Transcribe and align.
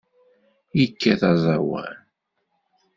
Yekkat 0.79 1.21
aẓawan. 1.31 1.93